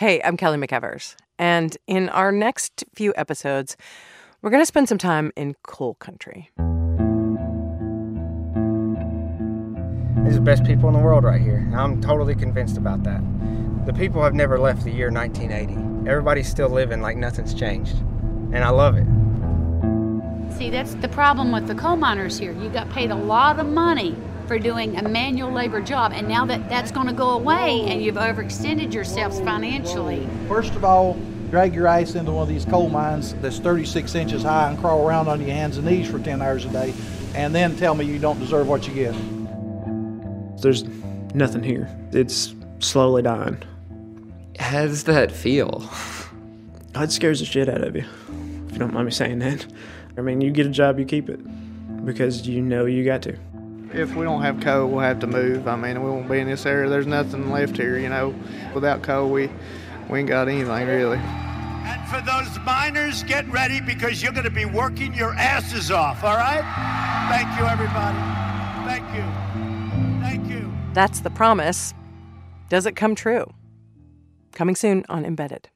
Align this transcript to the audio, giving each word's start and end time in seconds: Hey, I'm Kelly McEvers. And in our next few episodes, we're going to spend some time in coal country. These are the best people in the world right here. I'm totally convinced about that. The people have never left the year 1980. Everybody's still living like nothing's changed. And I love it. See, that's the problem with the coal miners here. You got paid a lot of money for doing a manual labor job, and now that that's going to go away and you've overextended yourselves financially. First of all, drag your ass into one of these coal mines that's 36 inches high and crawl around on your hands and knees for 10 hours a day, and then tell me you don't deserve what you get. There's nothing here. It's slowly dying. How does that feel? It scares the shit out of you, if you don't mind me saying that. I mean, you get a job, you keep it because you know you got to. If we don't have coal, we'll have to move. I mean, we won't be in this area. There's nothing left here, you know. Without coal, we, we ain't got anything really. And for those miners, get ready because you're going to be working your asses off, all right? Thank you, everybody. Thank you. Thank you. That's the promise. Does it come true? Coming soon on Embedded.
Hey, 0.00 0.22
I'm 0.22 0.38
Kelly 0.38 0.56
McEvers. 0.56 1.14
And 1.38 1.76
in 1.86 2.08
our 2.08 2.32
next 2.32 2.86
few 2.94 3.12
episodes, 3.18 3.76
we're 4.40 4.48
going 4.48 4.62
to 4.62 4.66
spend 4.66 4.88
some 4.88 4.96
time 4.96 5.30
in 5.36 5.56
coal 5.62 5.96
country. 5.96 6.48
These 10.24 10.36
are 10.36 10.38
the 10.38 10.40
best 10.40 10.64
people 10.64 10.88
in 10.88 10.94
the 10.94 11.02
world 11.02 11.24
right 11.24 11.38
here. 11.38 11.70
I'm 11.76 12.00
totally 12.00 12.34
convinced 12.34 12.78
about 12.78 13.02
that. 13.02 13.20
The 13.84 13.92
people 13.92 14.22
have 14.22 14.32
never 14.32 14.58
left 14.58 14.84
the 14.84 14.90
year 14.90 15.10
1980. 15.10 16.08
Everybody's 16.08 16.48
still 16.48 16.70
living 16.70 17.02
like 17.02 17.18
nothing's 17.18 17.52
changed. 17.52 17.98
And 18.54 18.64
I 18.64 18.70
love 18.70 18.96
it. 18.96 19.06
See, 20.56 20.70
that's 20.70 20.94
the 20.94 21.08
problem 21.08 21.52
with 21.52 21.66
the 21.66 21.74
coal 21.74 21.96
miners 21.96 22.38
here. 22.38 22.52
You 22.52 22.70
got 22.70 22.88
paid 22.88 23.10
a 23.10 23.14
lot 23.14 23.60
of 23.60 23.66
money 23.66 24.16
for 24.50 24.58
doing 24.58 24.96
a 24.96 25.08
manual 25.08 25.52
labor 25.52 25.80
job, 25.80 26.10
and 26.12 26.26
now 26.26 26.44
that 26.44 26.68
that's 26.68 26.90
going 26.90 27.06
to 27.06 27.12
go 27.12 27.30
away 27.30 27.82
and 27.86 28.02
you've 28.02 28.16
overextended 28.16 28.92
yourselves 28.92 29.38
financially. 29.38 30.26
First 30.48 30.74
of 30.74 30.84
all, 30.84 31.16
drag 31.50 31.72
your 31.72 31.86
ass 31.86 32.16
into 32.16 32.32
one 32.32 32.42
of 32.42 32.48
these 32.48 32.64
coal 32.64 32.88
mines 32.88 33.34
that's 33.34 33.60
36 33.60 34.12
inches 34.16 34.42
high 34.42 34.68
and 34.68 34.76
crawl 34.80 35.06
around 35.06 35.28
on 35.28 35.40
your 35.40 35.50
hands 35.50 35.76
and 35.76 35.86
knees 35.86 36.10
for 36.10 36.18
10 36.18 36.42
hours 36.42 36.64
a 36.64 36.68
day, 36.70 36.92
and 37.36 37.54
then 37.54 37.76
tell 37.76 37.94
me 37.94 38.04
you 38.04 38.18
don't 38.18 38.40
deserve 38.40 38.66
what 38.66 38.88
you 38.88 38.92
get. 38.92 39.14
There's 40.60 40.82
nothing 41.32 41.62
here. 41.62 41.88
It's 42.10 42.52
slowly 42.80 43.22
dying. 43.22 43.62
How 44.58 44.82
does 44.82 45.04
that 45.04 45.30
feel? 45.30 45.88
It 46.96 47.12
scares 47.12 47.38
the 47.38 47.46
shit 47.46 47.68
out 47.68 47.84
of 47.84 47.94
you, 47.94 48.04
if 48.66 48.72
you 48.72 48.78
don't 48.80 48.92
mind 48.92 49.06
me 49.06 49.12
saying 49.12 49.38
that. 49.38 49.64
I 50.18 50.22
mean, 50.22 50.40
you 50.40 50.50
get 50.50 50.66
a 50.66 50.70
job, 50.70 50.98
you 50.98 51.04
keep 51.04 51.30
it 51.30 51.38
because 52.04 52.48
you 52.48 52.60
know 52.60 52.86
you 52.86 53.04
got 53.04 53.22
to. 53.22 53.38
If 53.92 54.14
we 54.14 54.24
don't 54.24 54.42
have 54.42 54.60
coal, 54.60 54.88
we'll 54.88 55.00
have 55.00 55.18
to 55.20 55.26
move. 55.26 55.66
I 55.66 55.74
mean, 55.74 56.02
we 56.02 56.08
won't 56.08 56.28
be 56.28 56.38
in 56.38 56.48
this 56.48 56.64
area. 56.64 56.88
There's 56.88 57.08
nothing 57.08 57.50
left 57.50 57.76
here, 57.76 57.98
you 57.98 58.08
know. 58.08 58.34
Without 58.72 59.02
coal, 59.02 59.30
we, 59.30 59.50
we 60.08 60.20
ain't 60.20 60.28
got 60.28 60.48
anything 60.48 60.86
really. 60.86 61.18
And 61.18 62.08
for 62.08 62.20
those 62.20 62.56
miners, 62.64 63.24
get 63.24 63.50
ready 63.50 63.80
because 63.80 64.22
you're 64.22 64.32
going 64.32 64.44
to 64.44 64.50
be 64.50 64.64
working 64.64 65.12
your 65.14 65.34
asses 65.34 65.90
off, 65.90 66.22
all 66.22 66.36
right? 66.36 66.62
Thank 67.30 67.58
you, 67.58 67.66
everybody. 67.66 68.18
Thank 68.86 69.14
you. 69.14 70.20
Thank 70.20 70.48
you. 70.48 70.72
That's 70.92 71.20
the 71.20 71.30
promise. 71.30 71.92
Does 72.68 72.86
it 72.86 72.94
come 72.94 73.16
true? 73.16 73.52
Coming 74.52 74.76
soon 74.76 75.04
on 75.08 75.24
Embedded. 75.24 75.68